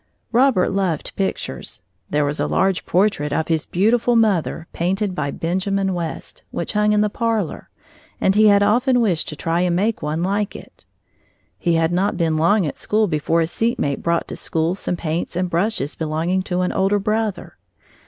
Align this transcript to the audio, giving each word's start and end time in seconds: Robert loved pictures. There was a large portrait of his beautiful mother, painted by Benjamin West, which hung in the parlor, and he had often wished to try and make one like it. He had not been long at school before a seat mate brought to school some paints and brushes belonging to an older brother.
Robert 0.31 0.69
loved 0.71 1.15
pictures. 1.15 1.83
There 2.09 2.25
was 2.25 2.39
a 2.39 2.47
large 2.47 2.87
portrait 2.87 3.31
of 3.31 3.49
his 3.49 3.65
beautiful 3.67 4.15
mother, 4.15 4.65
painted 4.73 5.13
by 5.13 5.29
Benjamin 5.29 5.93
West, 5.93 6.41
which 6.49 6.73
hung 6.73 6.91
in 6.91 7.01
the 7.01 7.07
parlor, 7.11 7.69
and 8.19 8.33
he 8.33 8.47
had 8.47 8.63
often 8.63 8.99
wished 8.99 9.29
to 9.29 9.35
try 9.35 9.61
and 9.61 9.75
make 9.75 10.01
one 10.01 10.23
like 10.23 10.55
it. 10.55 10.85
He 11.59 11.75
had 11.75 11.91
not 11.93 12.17
been 12.17 12.35
long 12.35 12.65
at 12.65 12.77
school 12.77 13.07
before 13.07 13.41
a 13.41 13.45
seat 13.45 13.77
mate 13.77 14.01
brought 14.01 14.27
to 14.29 14.35
school 14.35 14.73
some 14.73 14.95
paints 14.95 15.35
and 15.35 15.51
brushes 15.51 15.93
belonging 15.93 16.41
to 16.49 16.61
an 16.61 16.71
older 16.71 16.97
brother. 16.97 17.57